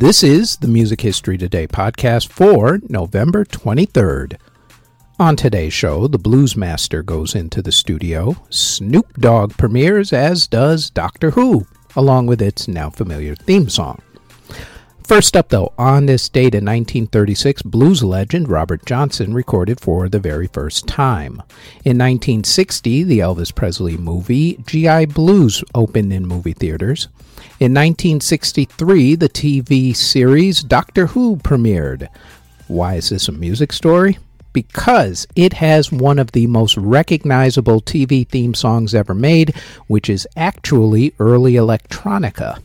This 0.00 0.22
is 0.22 0.56
the 0.56 0.66
Music 0.66 1.02
History 1.02 1.36
Today 1.36 1.66
podcast 1.66 2.28
for 2.28 2.80
November 2.88 3.44
23rd. 3.44 4.38
On 5.18 5.36
today's 5.36 5.74
show, 5.74 6.06
the 6.06 6.16
Blues 6.16 6.56
Master 6.56 7.02
goes 7.02 7.34
into 7.34 7.60
the 7.60 7.70
studio, 7.70 8.34
Snoop 8.48 9.12
Dogg 9.18 9.58
premieres, 9.58 10.14
as 10.14 10.46
does 10.46 10.88
Doctor 10.88 11.32
Who, 11.32 11.66
along 11.94 12.28
with 12.28 12.40
its 12.40 12.66
now 12.66 12.88
familiar 12.88 13.34
theme 13.34 13.68
song. 13.68 14.00
First 15.10 15.36
up, 15.36 15.48
though, 15.48 15.72
on 15.76 16.06
this 16.06 16.28
date 16.28 16.54
in 16.54 16.64
1936, 16.64 17.62
blues 17.62 18.04
legend 18.04 18.48
Robert 18.48 18.86
Johnson 18.86 19.34
recorded 19.34 19.80
for 19.80 20.08
the 20.08 20.20
very 20.20 20.46
first 20.46 20.86
time. 20.86 21.42
In 21.84 21.98
1960, 21.98 23.02
the 23.02 23.18
Elvis 23.18 23.52
Presley 23.52 23.96
movie 23.96 24.62
G.I. 24.68 25.06
Blues 25.06 25.64
opened 25.74 26.12
in 26.12 26.28
movie 26.28 26.52
theaters. 26.52 27.08
In 27.58 27.74
1963, 27.74 29.16
the 29.16 29.28
TV 29.28 29.96
series 29.96 30.62
Doctor 30.62 31.06
Who 31.06 31.38
premiered. 31.38 32.06
Why 32.68 32.94
is 32.94 33.08
this 33.08 33.26
a 33.26 33.32
music 33.32 33.72
story? 33.72 34.16
Because 34.52 35.26
it 35.34 35.54
has 35.54 35.90
one 35.90 36.20
of 36.20 36.30
the 36.30 36.46
most 36.46 36.76
recognizable 36.76 37.80
TV 37.80 38.28
theme 38.28 38.54
songs 38.54 38.94
ever 38.94 39.16
made, 39.16 39.56
which 39.88 40.08
is 40.08 40.28
actually 40.36 41.14
early 41.18 41.54
electronica. 41.54 42.62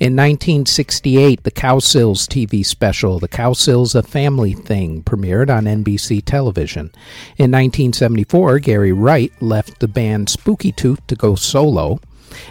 In 0.00 0.14
1968, 0.14 1.42
the 1.42 1.50
Cowsills 1.50 2.28
TV 2.28 2.64
special, 2.64 3.18
The 3.18 3.26
Cowsills 3.26 3.96
A 3.96 4.02
Family 4.04 4.52
Thing, 4.52 5.02
premiered 5.02 5.50
on 5.50 5.64
NBC 5.64 6.24
television. 6.24 6.92
In 7.36 7.50
1974, 7.50 8.60
Gary 8.60 8.92
Wright 8.92 9.32
left 9.40 9.80
the 9.80 9.88
band 9.88 10.28
Spooky 10.28 10.70
Tooth 10.70 11.04
to 11.08 11.16
go 11.16 11.34
solo. 11.34 11.98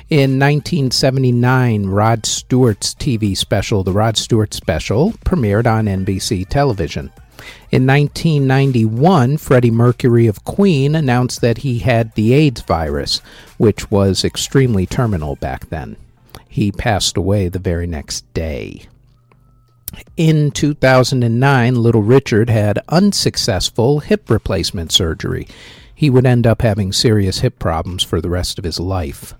In 0.09 0.37
1979, 0.37 1.85
Rod 1.85 2.25
Stewart's 2.25 2.93
TV 2.93 3.37
special, 3.37 3.81
The 3.81 3.93
Rod 3.93 4.17
Stewart 4.17 4.53
Special, 4.53 5.13
premiered 5.23 5.67
on 5.67 5.85
NBC 5.85 6.49
television. 6.49 7.13
In 7.71 7.87
1991, 7.87 9.37
Freddie 9.37 9.71
Mercury 9.71 10.27
of 10.27 10.43
Queen 10.43 10.95
announced 10.95 11.39
that 11.39 11.59
he 11.59 11.79
had 11.79 12.13
the 12.15 12.33
AIDS 12.33 12.59
virus, 12.59 13.19
which 13.55 13.89
was 13.89 14.25
extremely 14.25 14.85
terminal 14.85 15.37
back 15.37 15.69
then. 15.69 15.95
He 16.49 16.71
passed 16.71 17.17
away 17.17 17.49
the 17.49 17.59
very 17.59 17.87
next 17.87 18.31
day. 18.33 18.87
In 20.15 20.51
2009, 20.51 21.75
Little 21.75 22.01
Richard 22.01 22.49
had 22.49 22.79
unsuccessful 22.89 23.99
hip 23.99 24.29
replacement 24.29 24.91
surgery. 24.91 25.47
He 25.93 26.09
would 26.09 26.25
end 26.25 26.45
up 26.45 26.61
having 26.61 26.91
serious 26.91 27.39
hip 27.39 27.57
problems 27.57 28.03
for 28.03 28.21
the 28.21 28.29
rest 28.29 28.59
of 28.59 28.65
his 28.65 28.79
life. 28.79 29.33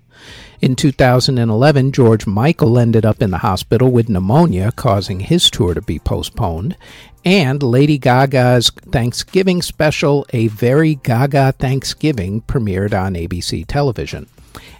In 0.60 0.74
2011, 0.74 1.92
George 1.92 2.26
Michael 2.26 2.78
ended 2.78 3.06
up 3.06 3.22
in 3.22 3.30
the 3.30 3.38
hospital 3.38 3.92
with 3.92 4.08
pneumonia, 4.08 4.72
causing 4.72 5.20
his 5.20 5.48
tour 5.50 5.74
to 5.74 5.82
be 5.82 6.00
postponed. 6.00 6.76
And 7.24 7.62
Lady 7.62 7.98
Gaga's 7.98 8.70
Thanksgiving 8.70 9.62
special, 9.62 10.26
A 10.32 10.48
Very 10.48 10.96
Gaga 10.96 11.52
Thanksgiving, 11.52 12.40
premiered 12.42 12.98
on 12.98 13.14
ABC 13.14 13.64
television. 13.66 14.26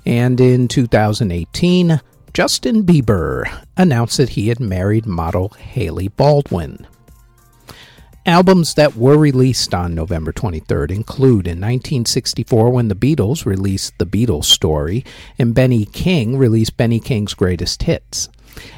And 0.04 0.40
in 0.40 0.66
2018, 0.66 2.00
Justin 2.32 2.84
Bieber 2.84 3.64
announced 3.76 4.16
that 4.18 4.30
he 4.30 4.48
had 4.48 4.60
married 4.60 5.06
model 5.06 5.48
Hailey 5.50 6.08
Baldwin. 6.08 6.86
Albums 8.26 8.74
that 8.74 8.94
were 8.94 9.16
released 9.16 9.72
on 9.72 9.94
November 9.94 10.32
23rd 10.32 10.90
include 10.90 11.46
in 11.46 11.58
1964 11.58 12.70
when 12.70 12.88
the 12.88 12.94
Beatles 12.94 13.46
released 13.46 13.96
The 13.98 14.04
Beatles 14.04 14.44
Story 14.44 15.04
and 15.38 15.54
Benny 15.54 15.86
King 15.86 16.36
released 16.36 16.76
Benny 16.76 17.00
King's 17.00 17.32
Greatest 17.32 17.84
Hits. 17.84 18.28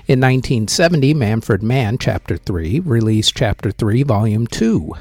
In 0.07 0.21
1970, 0.21 1.15
Manfred 1.15 1.63
Mann, 1.63 1.99
Chapter 1.99 2.37
3, 2.37 2.81
released 2.81 3.35
Chapter 3.35 3.71
3, 3.73 4.05
Volume 4.05 4.47
2. 4.47 4.93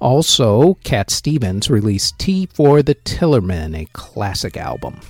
Also, 0.00 0.74
Cat 0.82 1.10
Stevens 1.10 1.70
released 1.70 2.18
Tea 2.18 2.46
for 2.46 2.82
the 2.82 2.94
Tillerman, 2.94 3.76
a 3.76 3.86
classic 3.92 4.56
album. 4.56 5.00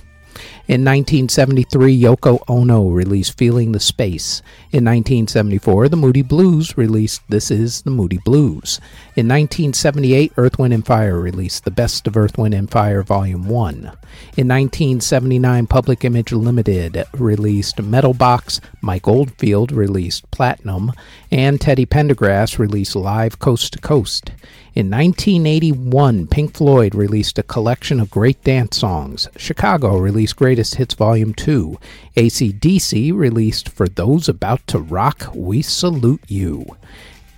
In 0.67 0.85
1973, 0.85 2.01
Yoko 2.01 2.39
Ono 2.47 2.89
released 2.89 3.37
Feeling 3.37 3.71
the 3.71 3.79
Space. 3.79 4.41
In 4.71 4.85
1974, 4.85 5.89
the 5.89 5.97
Moody 5.97 6.21
Blues 6.21 6.77
released 6.77 7.21
This 7.29 7.51
Is 7.51 7.81
the 7.81 7.91
Moody 7.91 8.17
Blues. 8.17 8.79
In 9.15 9.27
1978, 9.27 10.31
Earth, 10.37 10.57
Wind, 10.57 10.73
and 10.73 10.85
Fire 10.85 11.19
released 11.19 11.65
The 11.65 11.71
Best 11.71 12.07
of 12.07 12.17
Earth, 12.17 12.37
Wind, 12.37 12.53
and 12.53 12.71
Fire 12.71 13.03
Volume 13.03 13.47
1. 13.47 13.91
In 14.35 14.47
1979, 14.47 15.67
Public 15.67 16.03
Image 16.03 16.31
Limited 16.31 17.05
released 17.13 17.81
Metal 17.81 18.13
Box, 18.13 18.59
Mike 18.81 19.07
Oldfield 19.07 19.71
released 19.71 20.29
Platinum, 20.31 20.91
and 21.31 21.61
Teddy 21.61 21.85
Pendergrass 21.85 22.57
released 22.57 22.95
Live 22.95 23.39
Coast 23.39 23.73
to 23.73 23.79
Coast. 23.79 24.31
In 24.75 24.89
1981, 24.89 26.25
Pink 26.27 26.55
Floyd 26.55 26.95
released 26.95 27.37
a 27.37 27.43
collection 27.43 27.99
of 27.99 28.09
great 28.09 28.43
dance 28.43 28.77
songs. 28.77 29.27
Chicago 29.37 29.97
released 29.97 30.35
Greatest 30.35 30.75
Hits 30.75 30.95
Volume 30.95 31.35
2. 31.35 31.77
ACDC 32.17 33.13
released 33.13 33.69
For 33.69 33.87
Those 33.87 34.27
About 34.27 34.65
to 34.67 34.79
Rock, 34.79 35.29
We 35.35 35.61
Salute 35.61 36.23
You. 36.27 36.65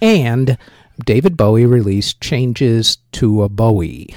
And 0.01 0.57
David 1.03 1.35
Bowie 1.35 1.65
released 1.65 2.21
Changes 2.21 2.99
to 3.11 3.43
a 3.43 3.49
Bowie. 3.49 4.15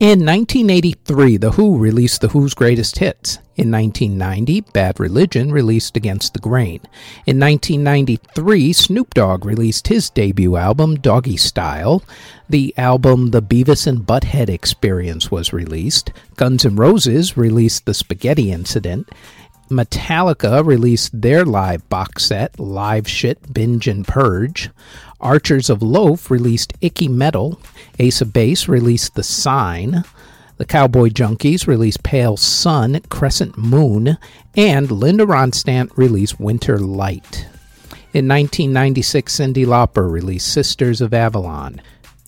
In 0.00 0.24
1983, 0.24 1.36
The 1.36 1.50
Who 1.50 1.76
released 1.76 2.22
The 2.22 2.28
Who's 2.28 2.54
Greatest 2.54 3.00
Hits. 3.00 3.34
In 3.56 3.70
1990, 3.70 4.62
Bad 4.72 4.98
Religion 4.98 5.52
released 5.52 5.94
Against 5.94 6.32
the 6.32 6.40
Grain. 6.40 6.80
In 7.26 7.38
1993, 7.38 8.72
Snoop 8.72 9.12
Dogg 9.12 9.44
released 9.44 9.88
his 9.88 10.08
debut 10.08 10.56
album, 10.56 10.94
Doggy 10.94 11.36
Style. 11.36 12.02
The 12.48 12.72
album 12.78 13.32
The 13.32 13.42
Beavis 13.42 13.86
and 13.86 14.06
Butthead 14.06 14.48
Experience 14.48 15.30
was 15.30 15.52
released. 15.52 16.12
Guns 16.36 16.64
N' 16.64 16.76
Roses 16.76 17.36
released 17.36 17.84
The 17.84 17.92
Spaghetti 17.92 18.50
Incident. 18.50 19.10
Metallica 19.70 20.64
released 20.64 21.20
their 21.20 21.44
live 21.44 21.86
box 21.90 22.24
set, 22.24 22.58
Live 22.58 23.06
Shit, 23.06 23.52
Binge 23.52 23.86
and 23.86 24.08
Purge. 24.08 24.70
Archers 25.20 25.68
of 25.68 25.82
Loaf 25.82 26.30
released 26.30 26.72
Icky 26.80 27.08
Mettle. 27.08 27.60
Ace 27.98 28.20
of 28.20 28.32
Base 28.32 28.68
released 28.68 29.14
The 29.14 29.22
Sign. 29.22 30.04
The 30.56 30.64
Cowboy 30.64 31.08
Junkies 31.08 31.66
released 31.66 32.02
Pale 32.02 32.36
Sun, 32.38 33.00
Crescent 33.08 33.56
Moon. 33.56 34.18
And 34.56 34.90
Linda 34.90 35.24
Ronstadt 35.24 35.90
released 35.96 36.40
Winter 36.40 36.78
Light. 36.78 37.46
In 38.12 38.26
1996, 38.26 39.36
Cyndi 39.36 39.64
Lauper 39.66 40.10
released 40.10 40.52
Sisters 40.52 41.00
of 41.00 41.14
Avalon. 41.14 41.80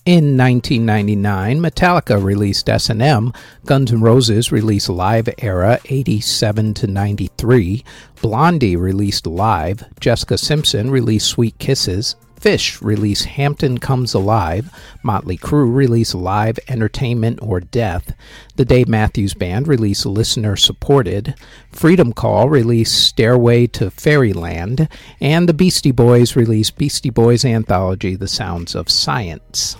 In 0.05 0.35
1999, 0.35 1.59
Metallica 1.61 2.21
released 2.21 2.67
S&M, 2.67 3.31
Guns 3.65 3.91
N' 3.93 4.01
Roses 4.01 4.51
released 4.51 4.89
Live 4.89 5.29
Era 5.37 5.79
87 5.85 6.73
to 6.73 6.87
93, 6.87 7.85
Blondie 8.21 8.75
released 8.75 9.25
Live, 9.25 9.85
Jessica 10.01 10.37
Simpson 10.37 10.91
released 10.91 11.27
Sweet 11.27 11.57
Kisses, 11.57 12.17
Phish 12.43 12.81
release 12.81 13.23
Hampton 13.23 13.77
Comes 13.77 14.13
Alive, 14.13 14.69
Motley 15.01 15.37
Crue 15.37 15.73
release 15.73 16.13
Live 16.13 16.59
Entertainment 16.67 17.39
or 17.41 17.61
Death, 17.61 18.13
the 18.57 18.65
Dave 18.65 18.89
Matthews 18.89 19.33
Band 19.33 19.65
released 19.65 20.05
Listener 20.05 20.57
Supported, 20.57 21.35
Freedom 21.71 22.11
Call 22.11 22.49
released 22.49 23.01
Stairway 23.01 23.67
to 23.67 23.89
Fairyland, 23.89 24.89
and 25.21 25.47
the 25.47 25.53
Beastie 25.53 25.93
Boys 25.93 26.35
released 26.35 26.77
Beastie 26.77 27.09
Boys 27.09 27.45
Anthology 27.45 28.17
The 28.17 28.27
Sounds 28.27 28.75
of 28.75 28.89
Science. 28.89 29.77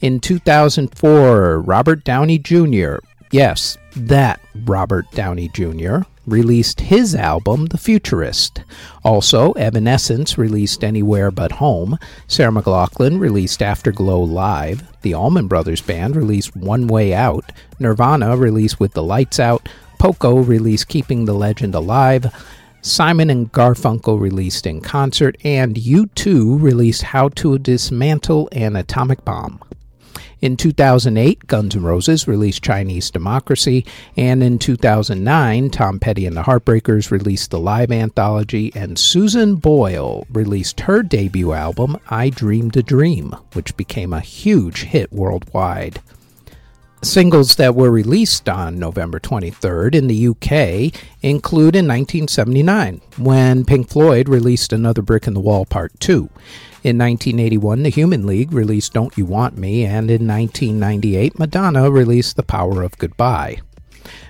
In 0.00 0.18
2004, 0.18 1.60
Robert 1.60 2.02
Downey 2.02 2.40
Jr., 2.40 2.96
yes, 3.30 3.78
that 3.96 4.40
Robert 4.64 5.10
Downey 5.12 5.48
Jr., 5.48 6.00
released 6.26 6.80
his 6.80 7.14
album, 7.14 7.66
The 7.66 7.78
Futurist. 7.78 8.62
Also, 9.02 9.52
Evanescence 9.52 10.36
released 10.36 10.84
Anywhere 10.84 11.30
But 11.30 11.52
Home. 11.52 11.98
Sarah 12.26 12.52
McLachlan 12.52 13.18
released 13.18 13.62
Afterglow 13.62 14.20
Live. 14.20 14.82
The 15.02 15.14
Allman 15.14 15.48
Brothers 15.48 15.80
Band 15.80 16.16
released 16.16 16.54
One 16.54 16.86
Way 16.86 17.14
Out. 17.14 17.50
Nirvana 17.78 18.36
released 18.36 18.78
With 18.78 18.92
the 18.92 19.02
Lights 19.02 19.40
Out. 19.40 19.68
Poco 19.98 20.38
released 20.38 20.88
Keeping 20.88 21.24
the 21.24 21.34
Legend 21.34 21.74
Alive. 21.74 22.32
Simon 22.82 23.28
and 23.30 23.50
Garfunkel 23.52 24.20
released 24.20 24.66
in 24.66 24.80
concert, 24.80 25.36
and 25.42 25.74
U2 25.74 26.60
released 26.62 27.02
How 27.02 27.28
to 27.30 27.58
Dismantle 27.58 28.48
an 28.52 28.76
Atomic 28.76 29.24
Bomb. 29.24 29.60
In 30.40 30.56
2008, 30.56 31.48
Guns 31.48 31.74
N' 31.74 31.82
Roses 31.82 32.28
released 32.28 32.62
Chinese 32.62 33.10
Democracy, 33.10 33.84
and 34.16 34.40
in 34.40 34.60
2009, 34.60 35.70
Tom 35.70 35.98
Petty 35.98 36.26
and 36.26 36.36
the 36.36 36.42
Heartbreakers 36.42 37.10
released 37.10 37.50
the 37.50 37.58
live 37.58 37.90
anthology, 37.90 38.70
and 38.74 38.96
Susan 38.96 39.56
Boyle 39.56 40.26
released 40.30 40.80
her 40.80 41.02
debut 41.02 41.52
album, 41.52 41.96
I 42.08 42.30
Dreamed 42.30 42.76
a 42.76 42.84
Dream, 42.84 43.34
which 43.54 43.76
became 43.76 44.12
a 44.12 44.20
huge 44.20 44.84
hit 44.84 45.12
worldwide. 45.12 46.00
Singles 47.02 47.56
that 47.56 47.74
were 47.76 47.90
released 47.90 48.48
on 48.48 48.78
November 48.78 49.20
23rd 49.20 49.94
in 49.94 50.08
the 50.08 50.28
UK 50.28 50.92
include 51.22 51.76
in 51.76 51.86
1979 51.86 53.00
when 53.16 53.64
Pink 53.64 53.88
Floyd 53.88 54.28
released 54.28 54.72
Another 54.72 55.02
Brick 55.02 55.26
in 55.26 55.34
the 55.34 55.40
Wall 55.40 55.64
Part 55.64 55.98
2. 56.00 56.28
In 56.84 56.96
1981, 56.96 57.82
the 57.82 57.88
Human 57.88 58.24
League 58.24 58.52
released 58.52 58.92
Don't 58.92 59.18
You 59.18 59.24
Want 59.24 59.58
Me, 59.58 59.84
and 59.84 60.10
in 60.10 60.28
1998, 60.28 61.36
Madonna 61.36 61.90
released 61.90 62.36
The 62.36 62.44
Power 62.44 62.82
of 62.82 62.96
Goodbye. 62.98 63.58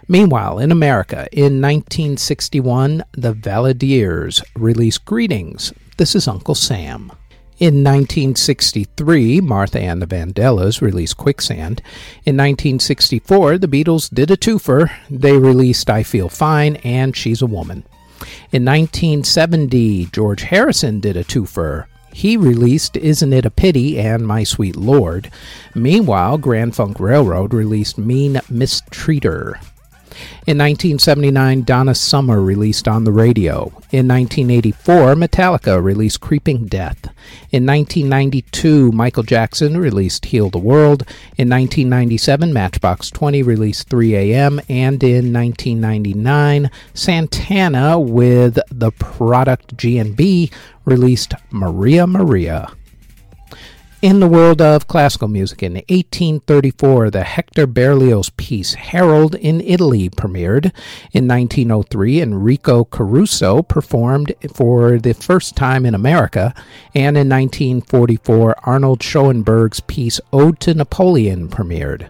Meanwhile, 0.09 0.59
in 0.59 0.73
America, 0.73 1.29
in 1.31 1.61
1961, 1.61 3.05
the 3.13 3.35
Valadiers 3.35 4.43
released 4.57 5.05
Greetings. 5.05 5.75
This 5.99 6.15
is 6.15 6.27
Uncle 6.27 6.55
Sam. 6.55 7.13
In 7.59 7.85
1963, 7.85 9.43
Martha 9.43 9.81
and 9.81 10.01
the 10.01 10.07
Vandellas 10.07 10.81
released 10.81 11.19
Quicksand. 11.19 11.83
In 12.25 12.37
1964, 12.39 13.59
the 13.59 13.69
Beatles 13.69 14.09
did 14.09 14.31
a 14.31 14.39
twofer. 14.39 14.91
They 15.11 15.37
released 15.37 15.91
I 15.91 16.03
Feel 16.03 16.31
Fine 16.31 16.77
and 16.77 17.15
She's 17.15 17.43
a 17.43 17.47
Woman. 17.47 17.85
In 18.53 18.65
1970, 18.65 20.07
George 20.07 20.43
Harrison 20.43 21.01
did 21.01 21.17
a 21.17 21.25
twofer. 21.25 21.85
He 22.13 22.37
released 22.37 22.97
Isn't 22.97 23.33
It 23.33 23.47
a 23.47 23.51
Pity 23.51 23.99
and 23.99 24.27
My 24.27 24.45
Sweet 24.45 24.77
Lord. 24.77 25.31
Meanwhile, 25.75 26.39
Grand 26.39 26.75
Funk 26.75 26.99
Railroad 26.99 27.55
released 27.55 27.99
Mean 27.99 28.35
Mistreater. 28.51 29.59
In 30.47 30.59
1979, 30.59 31.63
Donna 31.63 31.95
Summer 31.95 32.43
released 32.43 32.89
On 32.89 33.05
the 33.05 33.13
Radio. 33.13 33.67
In 33.93 34.09
1984, 34.09 35.15
Metallica 35.15 35.83
released 35.83 36.21
Creeping 36.21 36.67
Death. 36.67 37.05
In 37.53 37.67
1992, 37.67 38.91
Michael 38.93 39.23
Jackson 39.23 39.77
released 39.77 40.27
Heal 40.27 40.51
the 40.51 40.59
World. 40.59 41.03
In 41.37 41.49
1997, 41.49 42.53
Matchbox 42.53 43.11
20 43.11 43.43
released 43.43 43.89
3 43.89 44.17
AM. 44.17 44.61
And 44.69 45.03
in 45.05 45.33
1999, 45.33 46.71
Santana 46.95 48.01
with 48.01 48.59
the 48.71 48.91
Product 48.91 49.77
G&B 49.77 50.51
released 50.89 51.35
Maria 51.51 52.07
Maria. 52.07 52.73
In 54.01 54.21
the 54.21 54.29
world 54.29 54.63
of 54.63 54.87
classical 54.87 55.27
music, 55.27 55.61
in 55.61 55.75
1834, 55.75 57.11
the 57.11 57.25
Hector 57.25 57.67
Berlioz 57.67 58.31
piece 58.31 58.75
Harold 58.75 59.35
in 59.35 59.61
Italy 59.61 60.09
premiered. 60.09 60.73
In 61.13 61.27
1903, 61.27 62.23
Enrico 62.23 62.85
Caruso 62.85 63.61
performed 63.63 64.33
for 64.55 64.99
the 64.99 65.15
first 65.15 65.57
time 65.57 65.85
in 65.85 65.97
America. 65.97 66.55
And 66.95 67.19
in 67.19 67.29
1944, 67.29 68.55
Arnold 68.63 69.03
Schoenberg's 69.03 69.81
piece 69.81 70.21
Ode 70.33 70.61
to 70.61 70.75
Napoleon 70.75 71.49
premiered. 71.49 72.09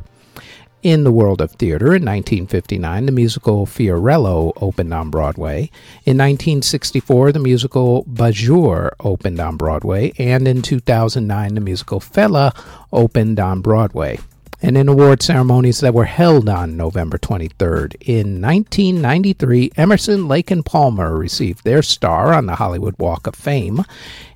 In 0.82 1.02
the 1.02 1.10
world 1.10 1.40
of 1.40 1.50
theater, 1.52 1.86
in 1.86 2.04
1959, 2.04 3.06
the 3.06 3.12
musical 3.12 3.66
Fiorello 3.66 4.52
opened 4.60 4.94
on 4.94 5.10
Broadway. 5.10 5.70
In 6.04 6.16
1964, 6.16 7.32
the 7.32 7.40
musical 7.40 8.04
Bajour 8.04 8.92
opened 9.00 9.40
on 9.40 9.56
Broadway. 9.56 10.12
And 10.18 10.46
in 10.46 10.62
2009, 10.62 11.54
the 11.54 11.60
musical 11.60 11.98
Fela 11.98 12.56
opened 12.92 13.40
on 13.40 13.60
Broadway 13.60 14.20
and 14.60 14.76
in 14.76 14.88
award 14.88 15.22
ceremonies 15.22 15.80
that 15.80 15.94
were 15.94 16.04
held 16.04 16.48
on 16.48 16.76
November 16.76 17.16
23rd. 17.16 17.94
In 18.00 18.40
1993, 18.40 19.72
Emerson, 19.76 20.26
Lake, 20.26 20.50
and 20.50 20.64
Palmer 20.64 21.16
received 21.16 21.62
their 21.62 21.82
star 21.82 22.32
on 22.34 22.46
the 22.46 22.56
Hollywood 22.56 22.96
Walk 22.98 23.26
of 23.26 23.36
Fame. 23.36 23.84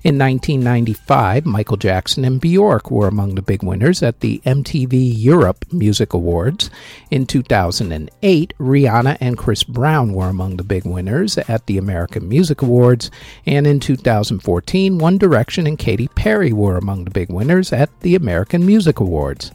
In 0.03 0.17
1995, 0.17 1.45
Michael 1.45 1.77
Jackson 1.77 2.23
and 2.23 2.39
Bjork 2.39 2.89
were 2.89 3.07
among 3.07 3.35
the 3.35 3.41
big 3.41 3.63
winners 3.63 4.01
at 4.01 4.21
the 4.21 4.41
MTV 4.45 4.91
Europe 4.93 5.65
Music 5.71 6.13
Awards. 6.13 6.69
In 7.11 7.25
2008, 7.25 8.53
Rihanna 8.57 9.17
and 9.19 9.37
Chris 9.37 9.63
Brown 9.63 10.13
were 10.13 10.29
among 10.29 10.55
the 10.57 10.63
big 10.63 10.85
winners 10.85 11.37
at 11.37 11.67
the 11.67 11.77
American 11.77 12.29
Music 12.29 12.61
Awards. 12.61 13.11
And 13.45 13.67
in 13.67 13.79
2014, 13.81 14.97
One 14.97 15.17
Direction 15.17 15.67
and 15.67 15.77
Katy 15.77 16.07
Perry 16.09 16.53
were 16.53 16.77
among 16.77 17.03
the 17.03 17.11
big 17.11 17.29
winners 17.29 17.73
at 17.73 17.89
the 18.01 18.15
American 18.15 18.65
Music 18.65 18.99
Awards. 19.01 19.51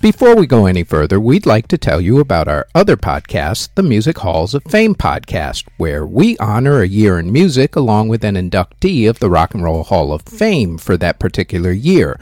Before 0.00 0.36
we 0.36 0.46
go 0.46 0.66
any 0.66 0.84
further, 0.84 1.18
we'd 1.18 1.46
like 1.46 1.68
to 1.68 1.78
tell 1.78 2.02
you 2.02 2.20
about 2.20 2.48
our 2.48 2.66
other 2.74 2.96
podcast, 2.96 3.70
the 3.74 3.82
Music 3.82 4.18
Halls 4.18 4.52
of 4.52 4.62
Fame 4.64 4.94
podcast, 4.94 5.66
where 5.78 6.04
we 6.04 6.36
honor 6.36 6.80
a 6.80 6.86
year 6.86 7.18
in 7.18 7.32
music 7.32 7.74
along 7.74 8.08
with 8.08 8.22
an 8.22 8.34
inductee 8.34 9.08
of 9.08 9.18
the 9.18 9.30
Rock 9.30 9.54
and 9.54 9.64
Roll 9.64 9.82
Hall 9.84 10.12
of 10.12 10.22
Fame 10.22 10.76
for 10.76 10.98
that 10.98 11.18
particular 11.18 11.72
year. 11.72 12.20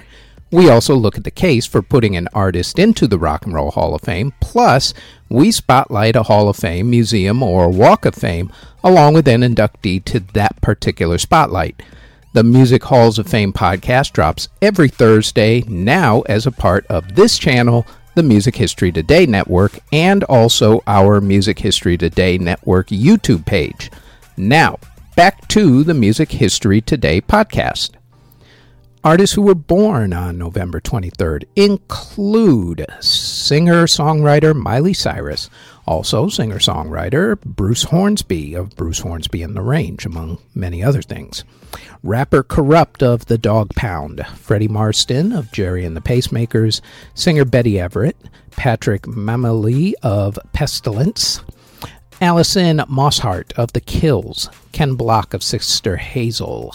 We 0.53 0.71
also 0.71 0.95
look 0.95 1.19
at 1.19 1.25
the 1.25 1.33
case 1.33 1.67
for 1.67 1.83
putting 1.83 2.17
an 2.17 2.29
artist 2.33 2.79
into 2.79 3.09
the 3.09 3.19
Rock 3.19 3.45
and 3.45 3.53
Roll 3.53 3.73
Hall 3.73 3.93
of 3.93 4.03
Fame, 4.03 4.33
plus, 4.41 4.95
we 5.29 5.51
spotlight 5.51 6.15
a 6.15 6.23
Hall 6.23 6.49
of 6.49 6.57
Fame, 6.57 6.89
museum, 6.89 7.43
or 7.43 7.69
Walk 7.69 8.07
of 8.07 8.15
Fame 8.15 8.53
along 8.85 9.15
with 9.15 9.27
an 9.27 9.41
inductee 9.41 10.03
to 10.05 10.21
that 10.21 10.61
particular 10.61 11.19
spotlight. 11.19 11.83
The 12.35 12.43
Music 12.43 12.83
Halls 12.83 13.21
of 13.21 13.29
Fame 13.29 13.53
podcast 13.53 14.13
drops 14.13 14.49
every 14.61 14.89
Thursday 14.89 15.63
now 15.69 16.23
as 16.23 16.47
a 16.49 16.51
part 16.51 16.85
of 16.89 17.15
this 17.15 17.39
channel, 17.39 17.87
the 18.17 18.25
Music 18.25 18.57
History 18.57 18.91
Today 18.91 19.25
Network, 19.25 19.79
and 19.93 20.25
also 20.25 20.83
our 20.89 21.21
Music 21.21 21.61
History 21.61 21.97
Today 21.97 22.37
Network 22.37 22.89
YouTube 22.89 23.47
page. 23.47 23.89
Now, 24.37 24.81
back 25.15 25.47
to 25.47 25.85
the 25.85 25.95
Music 25.95 26.33
History 26.33 26.81
Today 26.81 27.21
podcast. 27.21 27.91
Artists 29.05 29.37
who 29.37 29.43
were 29.43 29.55
born 29.55 30.15
on 30.15 30.39
November 30.39 30.81
23rd 30.81 31.45
include 31.57 32.87
singer 33.01 33.85
songwriter 33.85 34.57
Miley 34.57 34.95
Cyrus, 34.95 35.51
also 35.87 36.31
singer 36.31 36.57
songwriter 36.57 37.39
Bruce 37.43 37.83
Hornsby 37.83 38.55
of 38.55 38.75
Bruce 38.77 39.01
Hornsby 39.01 39.43
and 39.43 39.55
the 39.55 39.61
Range, 39.61 40.07
among 40.07 40.39
many 40.55 40.83
other 40.83 41.03
things. 41.03 41.45
Rapper 42.03 42.43
Kurupt 42.43 43.03
of 43.03 43.27
the 43.27 43.37
Dog 43.37 43.75
Pound, 43.75 44.25
Freddie 44.39 44.69
Marsden 44.69 45.33
of 45.33 45.53
Gerry 45.53 45.85
and 45.85 45.95
the 45.95 46.01
Pacemakers, 46.01 46.81
singer 47.13 47.45
Betty 47.45 47.79
Everett, 47.79 48.17
Patrick 48.53 49.03
Mameli 49.03 49.93
of 50.03 50.39
Pestilence, 50.55 51.43
Alison 52.23 52.79
Mosshart 52.79 53.53
of 53.53 53.75
The 53.75 53.81
Kills, 53.83 54.49
Ken 54.73 54.95
Block 54.95 55.35
of 55.35 55.43
Sister 55.43 55.99
Hazel, 55.99 56.75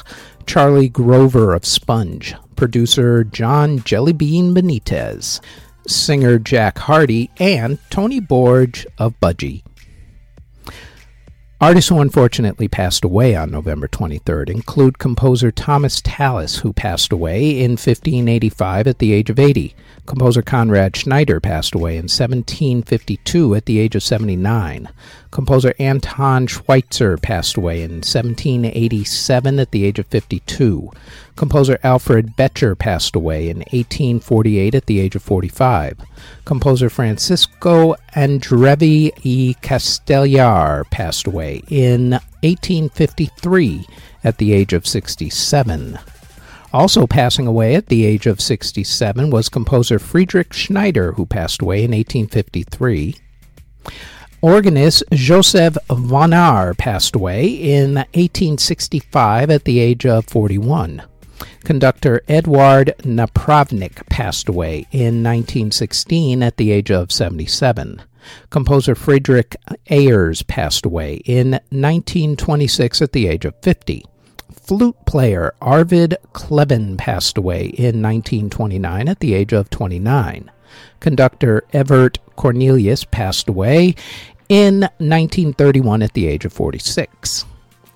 Charlie 0.49 0.89
Grover 0.89 1.53
of 1.53 1.63
Sponge, 1.63 2.33
producer 2.55 3.23
John 3.23 3.77
Jellybean 3.81 4.55
Benitez, 4.55 5.39
singer 5.85 6.39
Jack 6.39 6.79
Hardy, 6.79 7.29
and 7.37 7.77
Tony 7.91 8.19
Bourge 8.19 8.87
of 8.97 9.13
Budgie. 9.19 9.61
Artists 11.61 11.89
who 11.89 11.99
unfortunately 11.99 12.69
passed 12.69 13.03
away 13.03 13.35
on 13.35 13.51
November 13.51 13.89
23rd 13.89 14.49
include 14.49 14.97
composer 14.97 15.51
Thomas 15.51 15.99
Tallis, 15.99 16.59
who 16.59 16.71
passed 16.71 17.11
away 17.11 17.59
in 17.59 17.71
1585 17.71 18.87
at 18.87 18.99
the 18.99 19.11
age 19.11 19.29
of 19.29 19.37
80. 19.37 19.75
Composer 20.05 20.41
Conrad 20.41 20.95
Schneider 20.95 21.41
passed 21.41 21.75
away 21.75 21.97
in 21.97 22.03
1752 22.03 23.55
at 23.55 23.65
the 23.65 23.77
age 23.77 23.93
of 23.93 24.01
79. 24.01 24.87
Composer 25.31 25.73
Anton 25.79 26.47
Schweitzer 26.47 27.17
passed 27.17 27.57
away 27.57 27.83
in 27.83 27.97
1787 27.97 29.59
at 29.59 29.71
the 29.71 29.83
age 29.83 29.99
of 29.99 30.07
52. 30.07 30.89
Composer 31.35 31.77
Alfred 31.83 32.37
Becher 32.37 32.73
passed 32.75 33.15
away 33.15 33.49
in 33.49 33.57
1848 33.57 34.75
at 34.75 34.85
the 34.87 34.99
age 34.99 35.15
of 35.15 35.21
45. 35.21 35.99
Composer 36.45 36.89
Francisco 36.89 37.95
Andrevi 38.15 39.11
y 39.23 39.55
Castellar 39.61 40.85
passed 40.89 41.27
away 41.27 41.61
in 41.69 42.11
1853 42.41 43.85
at 44.23 44.37
the 44.37 44.53
age 44.53 44.73
of 44.73 44.87
67. 44.87 45.99
Also 46.71 47.07
passing 47.07 47.47
away 47.47 47.75
at 47.75 47.87
the 47.87 48.05
age 48.05 48.27
of 48.27 48.39
67 48.39 49.29
was 49.29 49.49
composer 49.49 49.97
Friedrich 49.97 50.53
Schneider, 50.53 51.13
who 51.13 51.25
passed 51.25 51.61
away 51.61 51.79
in 51.79 51.91
1853. 51.91 53.15
Organist 54.41 55.03
Joseph 55.11 55.77
Vonar 55.89 56.77
passed 56.77 57.15
away 57.15 57.47
in 57.47 57.95
1865 57.95 59.49
at 59.49 59.65
the 59.65 59.79
age 59.79 60.05
of 60.05 60.25
41. 60.25 61.03
Conductor 61.63 62.21
Eduard 62.27 62.93
Napravnik 62.99 64.07
passed 64.09 64.49
away 64.49 64.87
in 64.91 65.23
1916 65.23 66.41
at 66.43 66.57
the 66.57 66.71
age 66.71 66.91
of 66.91 67.11
77. 67.11 68.01
Composer 68.49 68.95
Friedrich 68.95 69.55
Ayers 69.89 70.43
passed 70.43 70.85
away 70.85 71.15
in 71.25 71.51
1926 71.51 73.01
at 73.01 73.11
the 73.13 73.27
age 73.27 73.45
of 73.45 73.55
50. 73.61 74.03
Flute 74.51 74.97
player 75.05 75.53
Arvid 75.61 76.15
Kleven 76.33 76.97
passed 76.97 77.37
away 77.37 77.65
in 77.65 78.01
1929 78.01 79.07
at 79.07 79.19
the 79.19 79.33
age 79.33 79.53
of 79.53 79.69
29. 79.69 80.51
Conductor 80.99 81.63
Evert 81.73 82.19
Cornelius 82.35 83.03
passed 83.03 83.49
away 83.49 83.95
in 84.47 84.81
1931 84.97 86.01
at 86.01 86.13
the 86.13 86.27
age 86.27 86.45
of 86.45 86.53
46. 86.53 87.45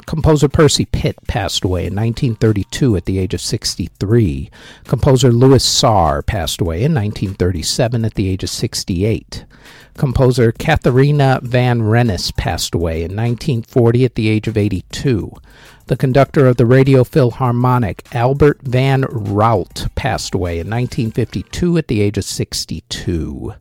Composer 0.06 0.48
Percy 0.48 0.86
Pitt 0.86 1.18
passed 1.28 1.64
away 1.64 1.82
in 1.82 1.96
1932 1.96 2.96
at 2.96 3.06
the 3.06 3.20
age 3.20 3.34
of 3.34 3.42
63. 3.42 4.50
Composer 4.86 5.32
Louis 5.32 5.64
Saar 5.64 6.22
passed 6.22 6.62
away 6.62 6.84
in 6.84 6.94
1937 6.94 8.06
at 8.06 8.14
the 8.16 8.30
age 8.30 8.44
of 8.44 8.50
68. 8.50 9.46
Composer 9.96 10.52
Catharina 10.52 11.40
van 11.44 11.84
Rennes 11.84 12.32
passed 12.32 12.74
away 12.74 13.04
in 13.04 13.16
1940 13.16 14.06
at 14.06 14.16
the 14.16 14.28
age 14.28 14.48
of 14.48 14.58
82. 14.58 15.32
The 15.88 15.98
conductor 15.98 16.48
of 16.48 16.58
the 16.58 16.66
Radio 16.66 17.04
Philharmonic, 17.04 18.04
Albert 18.16 18.62
van 18.64 19.04
Raalte, 19.04 19.94
passed 19.96 20.34
away 20.34 20.54
in 20.54 20.70
1952 20.70 21.78
at 21.78 21.88
the 21.88 22.02
age 22.02 22.18
of 22.18 22.24
62. 22.24 23.54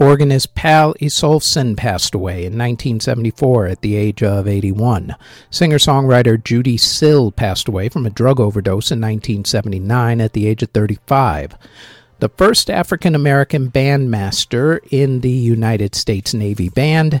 Organist 0.00 0.54
Páll 0.54 0.96
Ísólfsson 0.96 1.76
passed 1.76 2.14
away 2.14 2.46
in 2.46 2.56
1974 2.56 3.66
at 3.66 3.82
the 3.82 3.96
age 3.96 4.22
of 4.22 4.48
81. 4.48 5.14
Singer 5.50 5.76
songwriter 5.76 6.42
Judee 6.42 6.80
Sill 6.80 7.30
passed 7.30 7.68
away 7.68 7.90
from 7.90 8.06
a 8.06 8.10
drug 8.10 8.40
overdose 8.40 8.90
in 8.90 8.98
1979 8.98 10.22
at 10.22 10.32
the 10.32 10.46
age 10.46 10.62
of 10.62 10.70
35. 10.70 11.54
The 12.18 12.30
first 12.30 12.70
African 12.70 13.14
American 13.14 13.70
bandmaster 13.70 14.80
in 14.90 15.20
the 15.20 15.30
United 15.30 15.94
States 15.94 16.32
Navy 16.32 16.70
Band, 16.70 17.20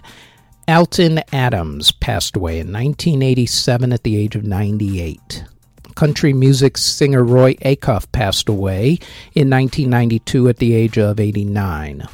Alton 0.66 1.20
Adams, 1.34 1.92
passed 1.92 2.34
away 2.34 2.60
in 2.60 2.72
1987 2.72 3.92
at 3.92 4.04
the 4.04 4.16
age 4.16 4.36
of 4.36 4.44
98 4.44 5.44
country 5.96 6.32
music 6.32 6.78
singer 6.78 7.22
Roy 7.22 7.52
Acuff 7.56 8.10
passed 8.10 8.48
away 8.48 8.92
in 9.34 9.50
1992 9.50 10.48
at 10.48 10.56
the 10.56 10.72
age 10.72 10.96
of 10.96 11.20
89. 11.20 12.08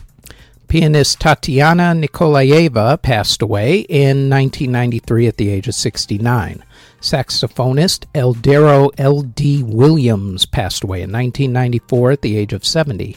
Pianist 0.69 1.21
Tatiana 1.21 1.95
Nikolaeva 1.95 3.01
passed 3.01 3.41
away 3.41 3.81
in 3.89 4.29
1993 4.29 5.29
at 5.29 5.37
the 5.37 5.49
age 5.49 5.69
of 5.69 5.75
69. 5.75 6.65
Saxophonist 7.01 8.07
Eldero 8.15 8.91
L.D. 8.99 9.63
Williams 9.63 10.47
passed 10.47 10.83
away 10.83 11.03
in 11.03 11.13
1994 11.13 12.13
at 12.13 12.23
the 12.23 12.37
age 12.37 12.53
of 12.53 12.65
70. 12.65 13.17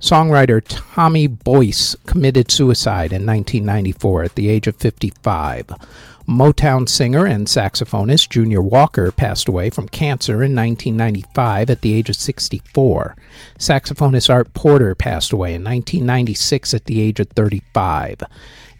Songwriter 0.00 0.62
Tommy 0.66 1.26
Boyce 1.26 1.96
committed 2.06 2.50
suicide 2.50 3.12
in 3.12 3.26
1994 3.26 4.24
at 4.24 4.34
the 4.34 4.48
age 4.48 4.66
of 4.66 4.76
55. 4.76 5.72
Motown 6.28 6.86
singer 6.86 7.24
and 7.24 7.46
saxophonist 7.46 8.28
Junior 8.28 8.60
Walker 8.60 9.10
passed 9.10 9.48
away 9.48 9.70
from 9.70 9.88
cancer 9.88 10.42
in 10.42 10.54
1995 10.54 11.70
at 11.70 11.80
the 11.80 11.94
age 11.94 12.10
of 12.10 12.16
64. 12.16 13.16
Saxophonist 13.58 14.28
Art 14.28 14.52
Porter 14.52 14.94
passed 14.94 15.32
away 15.32 15.54
in 15.54 15.64
1996 15.64 16.74
at 16.74 16.84
the 16.84 17.00
age 17.00 17.18
of 17.18 17.28
35. 17.30 18.22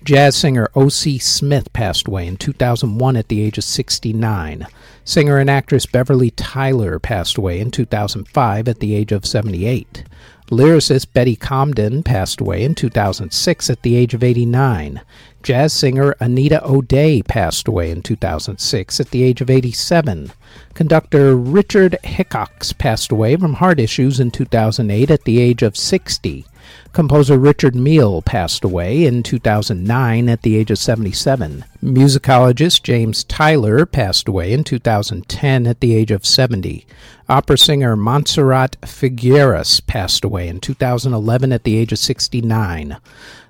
Jazz 0.09 0.37
singer 0.37 0.71
O.C. 0.75 1.19
Smith 1.19 1.71
passed 1.75 2.09
away 2.09 2.27
in 2.27 2.39
2001 2.39 3.15
at 3.15 3.29
the 3.29 3.43
age 3.43 3.59
of 3.59 3.65
69. 3.65 4.67
Singer 5.05 5.37
and 5.37 5.51
actress 5.51 5.85
Beverly 5.85 6.31
Tyler 6.31 6.99
passed 6.99 7.37
away 7.37 7.61
in 7.61 7.71
2005 7.71 8.69
at 8.69 8.81
the 8.81 8.95
age 8.95 9.13
of 9.13 9.27
78. 9.27 10.05
Lyricist 10.51 11.13
Betty 11.13 11.37
Comden 11.37 12.03
passed 12.03 12.41
away 12.41 12.65
in 12.65 12.75
2006 12.75 13.69
at 13.69 13.83
the 13.83 13.97
age 13.97 14.15
of 14.15 14.25
89. 14.25 15.03
Jazz 15.43 15.75
singer 15.75 16.17
Anita 16.21 16.67
O'Day 16.67 17.21
passed 17.21 17.69
away 17.69 17.91
in 17.91 18.01
2006 18.01 19.01
at 19.01 19.11
the 19.11 19.23
age 19.23 19.43
of 19.43 19.51
87. 19.51 20.33
Conductor 20.73 21.37
Richard 21.37 21.99
Hickox 22.03 22.73
passed 22.73 23.13
away 23.13 23.37
from 23.37 23.53
heart 23.53 23.79
issues 23.79 24.21
in 24.21 24.31
2008 24.31 25.11
at 25.11 25.25
the 25.25 25.39
age 25.39 25.63
of 25.63 25.77
60. 25.77 26.47
Composer 26.93 27.39
Richard 27.39 27.75
Mille 27.75 28.23
passed 28.23 28.65
away 28.65 29.05
in 29.05 29.23
2009 29.23 30.29
at 30.29 30.43
the 30.43 30.57
age 30.57 30.71
of 30.71 30.79
77. 30.79 31.65
Musicologist 31.83 32.83
James 32.83 33.25
Tyler 33.25 33.87
passed 33.87 34.27
away 34.27 34.53
in 34.53 34.65
2010 34.65 35.67
at 35.67 35.81
the 35.81 35.95
age 35.95 36.11
of 36.11 36.27
70. 36.27 36.87
Opera 37.29 37.59
singer 37.59 37.95
Montserrat 37.95 38.77
Figueras 38.83 39.87
passed 39.87 40.25
away 40.25 40.49
in 40.49 40.61
2011 40.61 41.53
at 41.53 41.65
the 41.65 41.77
age 41.77 41.93
of 41.93 41.99
69. 41.99 42.97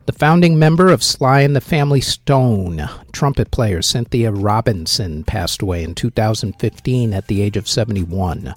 The 0.07 0.13
founding 0.13 0.59
member 0.59 0.89
of 0.91 1.03
Sly 1.03 1.43
and 1.43 1.55
the 1.55 1.61
Family 1.61 2.01
Stone, 2.01 2.89
trumpet 3.13 3.51
player 3.51 3.83
Cynthia 3.83 4.33
Robinson, 4.33 5.23
passed 5.23 5.63
away 5.63 5.85
in 5.85 5.95
2015 5.95 7.13
at 7.13 7.27
the 7.27 7.43
age 7.43 7.57
of 7.57 7.69
71 7.69 8.55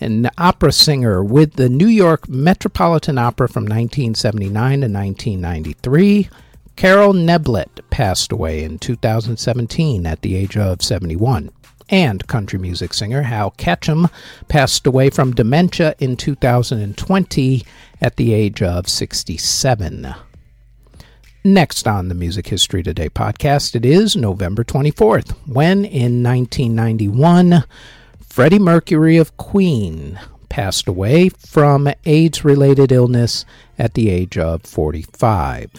an 0.00 0.28
opera 0.38 0.72
singer 0.72 1.22
with 1.22 1.54
the 1.54 1.68
New 1.68 1.86
York 1.86 2.28
Metropolitan 2.28 3.18
Opera 3.18 3.48
from 3.48 3.64
1979 3.64 4.52
to 4.52 4.88
1993. 4.88 6.28
Carol 6.76 7.14
Neblett 7.14 7.80
passed 7.90 8.32
away 8.32 8.62
in 8.62 8.78
2017 8.78 10.06
at 10.06 10.20
the 10.22 10.36
age 10.36 10.56
of 10.56 10.82
71. 10.82 11.50
And 11.88 12.26
country 12.26 12.58
music 12.58 12.92
singer 12.92 13.22
Hal 13.22 13.52
Ketchum 13.52 14.08
passed 14.48 14.86
away 14.86 15.08
from 15.08 15.34
dementia 15.34 15.94
in 15.98 16.16
2020 16.16 17.64
at 18.00 18.16
the 18.16 18.34
age 18.34 18.60
of 18.60 18.88
67. 18.88 20.14
Next 21.44 21.86
on 21.86 22.08
the 22.08 22.14
Music 22.16 22.48
History 22.48 22.82
Today 22.82 23.08
podcast, 23.08 23.76
it 23.76 23.86
is 23.86 24.16
November 24.16 24.64
24th, 24.64 25.30
when 25.46 25.84
in 25.84 26.20
1991, 26.24 27.62
Freddie 28.36 28.58
Mercury 28.58 29.16
of 29.16 29.34
Queen 29.38 30.20
passed 30.50 30.88
away 30.88 31.30
from 31.30 31.88
AIDS 32.04 32.44
related 32.44 32.92
illness 32.92 33.46
at 33.78 33.94
the 33.94 34.10
age 34.10 34.36
of 34.36 34.60
45. 34.60 35.70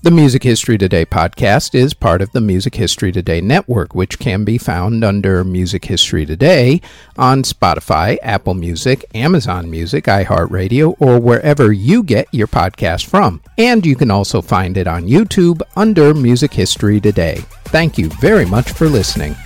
The 0.00 0.10
Music 0.10 0.42
History 0.42 0.78
Today 0.78 1.04
podcast 1.04 1.74
is 1.74 1.92
part 1.92 2.22
of 2.22 2.32
the 2.32 2.40
Music 2.40 2.76
History 2.76 3.12
Today 3.12 3.42
network, 3.42 3.94
which 3.94 4.18
can 4.18 4.44
be 4.44 4.56
found 4.56 5.04
under 5.04 5.44
Music 5.44 5.84
History 5.84 6.24
Today 6.24 6.80
on 7.18 7.42
Spotify, 7.42 8.16
Apple 8.22 8.54
Music, 8.54 9.04
Amazon 9.14 9.70
Music, 9.70 10.04
iHeartRadio, 10.04 10.96
or 10.98 11.20
wherever 11.20 11.72
you 11.72 12.02
get 12.02 12.26
your 12.32 12.46
podcast 12.46 13.04
from. 13.04 13.42
And 13.58 13.84
you 13.84 13.96
can 13.96 14.10
also 14.10 14.40
find 14.40 14.78
it 14.78 14.86
on 14.86 15.06
YouTube 15.06 15.60
under 15.76 16.14
Music 16.14 16.54
History 16.54 17.02
Today. 17.02 17.44
Thank 17.66 17.98
you 17.98 18.08
very 18.18 18.46
much 18.46 18.72
for 18.72 18.88
listening. 18.88 19.36